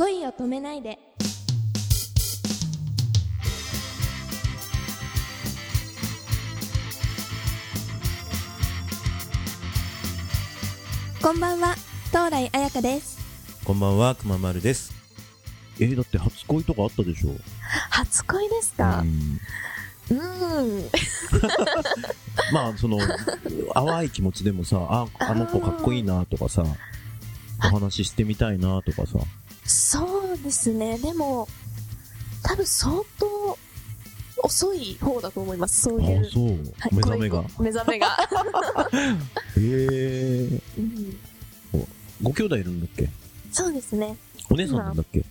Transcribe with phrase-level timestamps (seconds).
[0.00, 0.98] 恋を止めないで。
[11.22, 11.74] こんばんは、
[12.08, 13.18] 東来彩香です。
[13.62, 14.94] こんばんは、くままるです。
[15.78, 17.32] えー、だって初恋とかあったでしょ？
[17.90, 19.00] 初恋ですか？
[19.00, 19.38] うん
[20.08, 20.90] うーん。
[22.54, 22.98] まあ、その、
[23.74, 26.64] 淡い気持ちでもさ、あ、あの子かっこいいなとかさ、
[27.62, 29.18] お話ししてみたいなとかさ。
[29.70, 30.98] そうですね。
[30.98, 31.46] でも、
[32.42, 33.58] 多分相当
[34.42, 35.82] 遅い方だと思います。
[35.82, 36.30] そうあいう。
[36.30, 36.44] そう。
[36.78, 37.44] はい目覚めが。
[37.58, 38.16] 目覚めが。
[39.56, 41.18] へえうん
[42.22, 43.08] ご兄弟いるんだっけ？
[43.52, 44.16] そうですね。
[44.50, 45.24] お姉さんなんだっけ？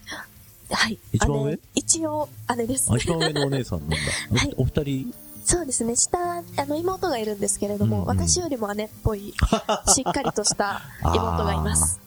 [0.71, 0.97] はい。
[1.11, 1.51] 一番上？
[1.51, 2.97] 姉一応、姉ですあ、。
[2.97, 3.95] 一番上のお姉さんなんだ。
[4.39, 5.13] はいおお二人、
[5.43, 5.95] そうですね。
[5.95, 9.33] 下、あの、妹がいるんですけれども、うんうん私よりも姉っぽい、
[9.87, 11.99] しっかりとした 妹がいます。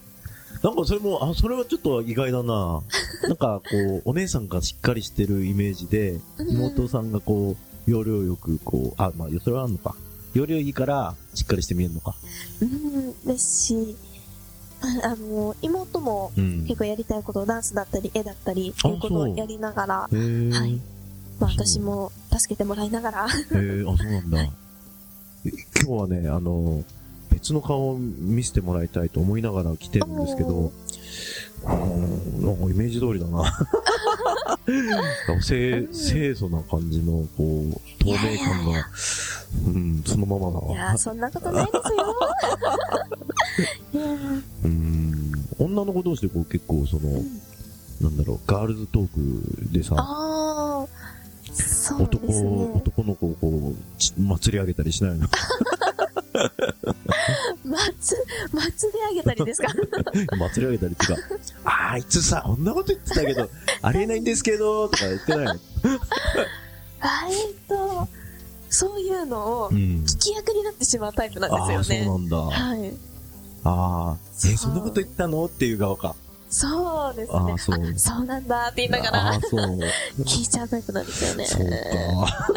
[0.62, 2.82] なんかそれも、あ、それはちょっと意外だな。
[3.28, 9.96] なんかこう、お姉さんがしっかりしてるイメージで、うん妹さんがこう、要領よくこう、あ、まあ、それはあるのか。
[10.34, 12.14] 要領いいから、しっかりして見えるのか。
[12.60, 13.96] うん、ですし、
[15.02, 16.64] ああの、妹もうん。
[16.66, 19.94] 結構やりたいこと、ダンスだったり、絵だったり、あいうことをやりながら。
[19.96, 20.80] はい
[21.40, 24.44] まあそう私も助けてもらいながら、へえ、あ、そうなんだ。
[24.44, 24.52] 今
[25.82, 26.84] 日はね、あの、
[27.32, 30.72] 別の顔を見せてもらいたいと思いながら来てるんですけど
[31.64, 33.44] なんかイメージ通りだな。
[35.40, 38.88] 清清楚な感じの、こう、透明感が、
[39.66, 40.98] うん、そのままだいや。
[40.98, 42.16] そんなことないですよ。
[44.64, 47.40] うん、女の子同士でこう結構その、ん
[48.00, 49.94] なんだろう、ガールズトークでさ、
[52.26, 52.70] ですね。
[52.74, 55.28] 男の子をこう、ち祭り上げたりしないの？
[57.64, 58.16] 松、
[58.52, 59.68] 松であげたりですか？
[60.38, 61.22] 祭り上げたりっていうか、
[61.64, 63.48] ああいつさ、こんなこと言ってたけど、
[63.82, 65.52] ありえないんですけど、とか言ってないの？
[67.00, 68.08] あえっと、
[68.70, 69.76] そういうのをうん。
[70.06, 72.06] 聞き役になってしまうタイプなんですああ、そうよね。
[72.06, 72.36] なんだ。
[72.36, 72.94] はい。
[73.64, 74.16] ああ、
[74.48, 75.44] え、そんなこと言ったの？
[75.44, 76.14] っていう側か。
[76.48, 77.38] そうですね。
[77.38, 77.94] ああ、そう。
[77.98, 79.60] そうなんだって言いながらああ、そう。
[80.20, 81.44] 聞いちゃうタイプなんですよね。
[81.46, 82.48] そうか。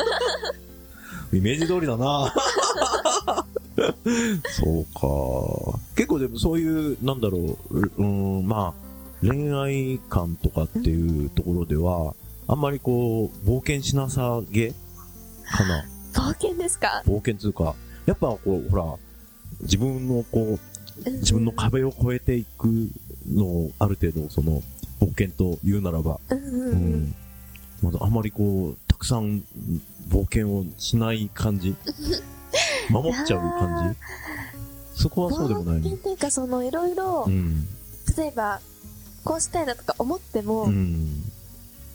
[1.34, 2.34] イメージ通りだな。
[4.52, 4.86] そう
[5.74, 5.80] か。
[5.96, 8.04] 結構でもそういう、なんだろう、うう
[8.42, 12.14] ん、まあ、恋愛観とかっていうところでは、
[12.48, 14.72] あんまりこう、冒険しなさげ？
[15.46, 15.86] かな。
[16.14, 17.04] 冒険ですか？
[17.06, 17.76] 冒険つうか、
[18.06, 18.86] やっぱこう、ほら、
[19.62, 20.60] 自分のこ
[21.06, 22.68] う、自分の壁を越えていく
[23.28, 24.62] のを、ある程度、その、
[25.02, 27.14] 冒険と言うならば、うん。
[27.82, 29.44] まだあまりこう、たくさん
[30.10, 31.76] 冒険をしない感じ？
[32.90, 33.96] 守っちゃう感
[34.96, 35.02] じ？
[35.02, 37.68] そこはそうでもない冒険っていうか、その、いろいろう、ん。
[38.18, 38.62] 例えば、
[39.24, 41.24] こうしたいなとか思っても、うん。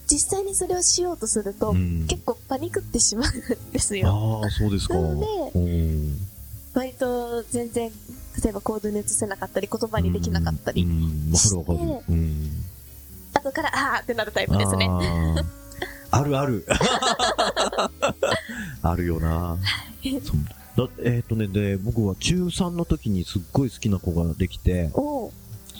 [0.06, 2.06] 実際にそれをしようとすると、うん。
[2.08, 4.40] 結構パニクってしまうんですよ。
[4.42, 4.94] ああ、そうですか。
[4.94, 6.18] なのでうん。
[6.74, 7.90] 割と全然、
[8.44, 11.32] 例えば行動に移せなかったり、言葉にできなかったり、うん。
[11.32, 12.12] わかるわかるして。
[12.12, 12.64] うん。
[13.34, 14.88] 後から、あーってなるタイプですね。
[16.10, 16.66] あ るある。
[18.82, 19.56] あるよな。
[20.02, 20.12] そう
[20.86, 24.90] だえっ、とね、で、僕は中3の時にすっごい好きな子ができて、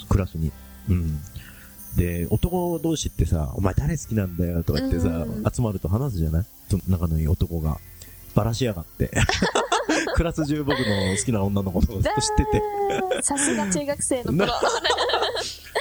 [0.09, 0.53] クラスに。
[0.89, 1.21] うん。
[1.97, 6.45] で、男同士ってさ、お前誰好きなんだよとか言ってさ、うん集まると話すじゃない？
[6.69, 7.79] その仲のいい男が。
[8.35, 9.11] バラしやがって。
[10.15, 10.85] クラス中僕の
[11.17, 12.51] 好きな女の子のこと知ってて。
[12.53, 13.23] て。
[13.23, 14.53] さすが中学生の頃。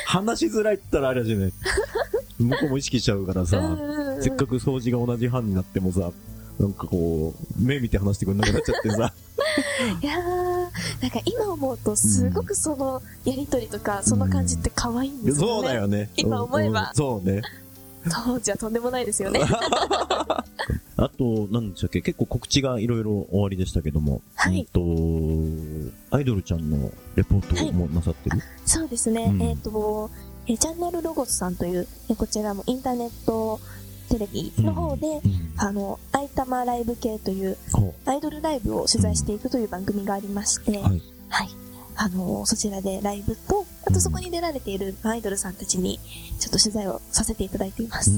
[0.06, 1.53] 話しづらいって言ったらあれじゃない。
[2.40, 6.12] 向こうも意識しちゃうからさ、うんせっかく掃除が同じ班になってもさ、
[6.59, 9.14] なんかこう、目見て話してくれなくなっちゃってさ。
[10.03, 10.24] いやー、
[11.02, 15.53] なんか今思うと、すごくそのやりとりとか、その感じって可愛いんですよね。
[15.53, 16.09] そうだよね。
[16.18, 17.42] 今思えばうんうんそうね。
[18.25, 19.42] 当時はとんでもないですよね。
[20.97, 29.26] あと、なんでしたっけ、結構告知がいろいろ終わりでしたけども、はいうんと、アイドルちゃんのレポートもなさってる、そうですね。
[29.26, 30.09] うんえっ、と、
[30.47, 33.59] えーチャンネルロゴスさんという、えーこちらもインターネット
[34.09, 41.02] テレビの方で、うんあの、アイタマライブ系というほアイドルライブを取材していくという番組がありまして、うはい。
[41.29, 41.50] はい。
[41.96, 46.00] あの、そちらでライブと、あとそこに出られているアイドルさんたちに、
[46.40, 48.11] ちょっと取材をさせていただいていまうす。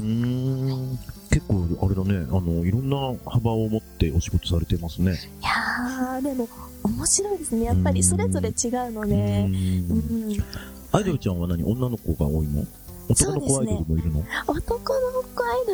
[1.31, 5.13] 結構、あれだね、あの、いろんな幅を持ってお仕事されてますね。
[5.13, 6.47] いやー、でも、
[6.83, 7.65] 面白いですね。
[7.65, 10.43] やっぱりそれぞれ違うので、うんん。
[10.91, 11.63] アイドルちゃんは何？
[11.63, 12.65] 女の子が多いの？
[13.09, 15.10] 男の子アイドルもいるの、男の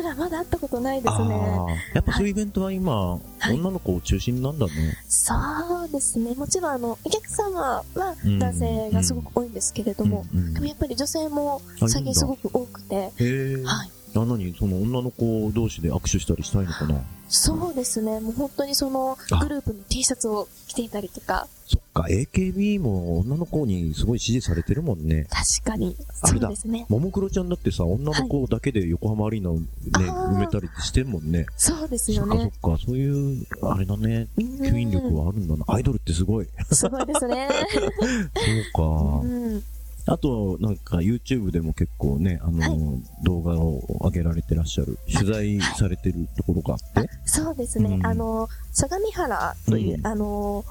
[0.00, 1.34] イドルはまだ会ったことないですあね。
[1.34, 4.72] ーやっぱそういうイベントは今、はい女の子を中心なんだね。
[5.08, 5.34] そ
[5.84, 6.34] うですね。
[6.34, 7.84] もちろん、あの、お客様は
[8.24, 13.10] うん男性がすごく多いんですけれども、うんうんでもやっぱり女性もあ最近すごく多くて。
[13.64, 13.90] はい。
[14.22, 17.00] あ、何その女の子同士で握手したりしたいのかな？
[17.28, 18.20] そうですね。
[18.20, 25.26] もう本当にそのあグループの T シャツを着ていたりとか、そっか、AKB も女の子にすごい支持されてるもんね。
[25.28, 25.94] 確かに、
[26.24, 26.86] そうですね。
[26.88, 31.44] ももクロちゃんだってさ、女の子だけで横浜アリーナをね、あー埋めたりしてんもんね。
[31.58, 32.52] そうですよそっかそっね。
[32.62, 35.64] か、そういう、あれだね、うん吸引力はあるんだな。
[35.68, 36.48] アイドルってすごい。
[36.72, 37.48] すごいですね。
[38.72, 39.20] そうか。
[39.22, 39.62] うん。
[40.08, 43.24] あと、なんか YouTube でも結構ね、あの、はい。
[43.24, 47.10] 動画を上げられてらっしゃる、取材されてるところがあって。
[47.24, 47.96] そうですね。
[47.96, 48.06] うん。
[48.06, 50.06] あの、相模原という、うん。
[50.06, 50.64] あの、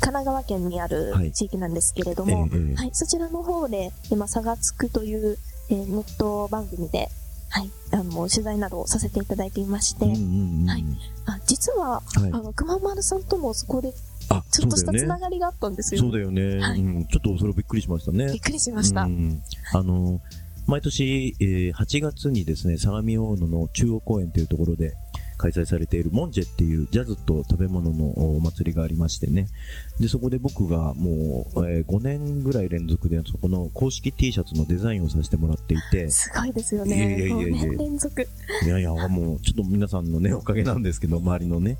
[0.00, 1.32] 奈川県にあるはい。
[1.32, 2.74] 地域なんですけれどええも、ええ。
[2.74, 5.38] はい、そちらの方で、今、差がつくという、
[5.68, 7.08] えーネット番組で、
[7.50, 10.66] はい、あの、取材などをさせていただいていまして、うん。
[10.66, 10.84] はい。
[11.26, 12.30] あ実は、はい。
[12.32, 13.92] あの、熊丸さんともそこで
[14.36, 15.18] あ、ちょっとしたつな。
[15.18, 16.00] がりがあったんですよ。
[16.00, 16.58] そうだよね。
[16.58, 17.06] はいうん。
[17.06, 18.26] ちょっとそれびっくりしましたね。
[18.32, 19.02] びっくりしました。
[19.02, 19.42] うん
[19.74, 20.20] あの、
[20.66, 24.94] 毎年、えー8月にですね、相模大野の中央公園というところで
[25.42, 28.04] 開催されているモンジェっていうジャズと食べ物の
[28.36, 29.48] お祭りがありましてね。
[29.98, 37.20] で、そこで僕がもう、えー5年ぐらい連続でそこの公式 T シャツのデザインをさせてもらっていて、すごいですよいやいね。
[37.20, 38.22] やいやいや5年連続。
[38.64, 41.76] いやいや、もう、ちょっと皆さんのね、おかげなんですけど、周りのね。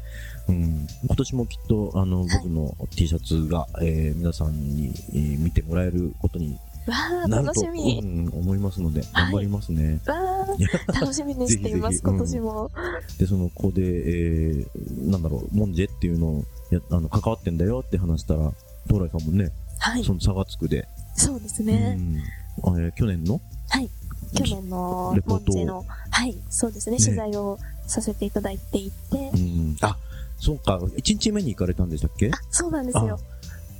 [0.48, 0.86] うん。
[1.06, 6.94] 今年もきっと、あの、僕の T シャツが、えー皆さんに、えー見てもらえることにわ
[7.24, 8.00] あ、楽しみ。
[8.02, 10.00] うん、思いますので、頑張りますね。
[10.06, 12.70] わあ、楽しみに しています、ぜひぜひうん今年も。
[13.18, 18.52] で、その、ここで、えーなんだろう、モンジェっていうのを、やあの、関わってんだよって話したら、
[18.88, 20.12] 東来さんもね、はいそ。
[20.14, 21.94] の差がつくで、そうですうね。
[21.94, 22.16] ん。
[22.64, 23.40] あえー去年の？
[24.34, 29.76] 去年のレポートをモンジェの、はい、そうですね、ね取材をさせていただいていてう、ん。
[29.82, 29.98] あ、
[30.38, 32.30] そうか、1日目に行かれたんでしたっけ？
[32.32, 33.18] あ、そうなんですよ。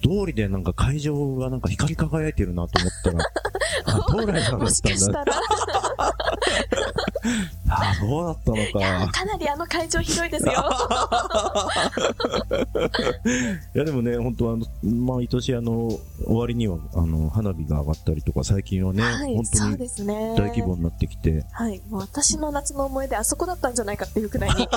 [0.03, 3.25] 通りでなんか会場がなんか光り輝いてるなと思ったら、
[3.87, 4.71] あ、東来さんだもっんだ。
[4.75, 5.25] したかしたら、
[7.69, 8.57] あ、そうだったの
[9.07, 9.13] か。
[9.13, 10.53] かなりあの会場広いですよ。
[13.75, 15.89] いやでもね、本当あの、毎年あの、
[16.25, 19.79] 終わりには、あの、花火が上がったりとか、最近はね、はい、本当に。
[20.37, 24.69] 大規模になってきて、はい、もう私の夏の思い出あそこだったんじゃないかっていうくらいに。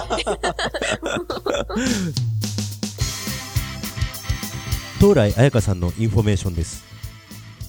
[5.05, 6.83] 唐來彩花さんのインフォメーションです。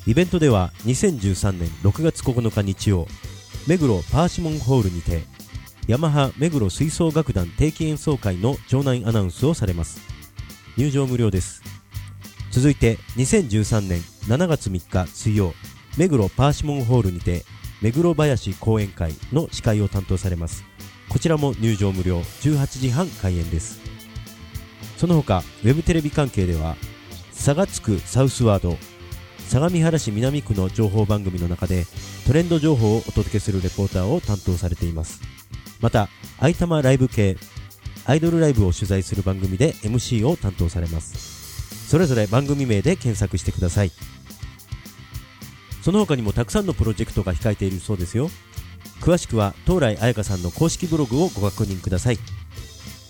[0.07, 3.07] イベントでは2013年6月9日日曜
[3.67, 5.25] 目黒パーシモンホールにて
[5.87, 10.01] ヤマハ目黒吹奏楽団定期演奏会の場内アナウンスをされます。
[10.79, 11.63] 入場無料です。
[12.51, 15.53] 続いて2013年7月3日水曜
[15.99, 17.45] 目黒パーシモンホールにて
[17.83, 20.65] 目黒林講演会の司会を担当されます。
[21.11, 23.79] こちらも入場無料18時半開演です。
[24.97, 26.77] その他ウェブテレビ関係では
[27.37, 28.77] 差がつくサウスワード。
[29.49, 31.87] 相模原市南区の情報番組の中で
[32.27, 35.21] トレンド情報をお届けするレポーターを担当されています。
[35.81, 36.09] また
[36.41, 37.37] 愛玉ライブ系
[38.07, 41.89] アイドルライブを取材する番組で MC を担当されます。
[41.89, 43.93] それぞれ番組名で検索してください。
[45.83, 48.29] その他にもたくさんのプロジェクトが控えているそうですよ。
[49.01, 52.19] 詳しくは唐來彩花さんの公式ブログをご確認ください。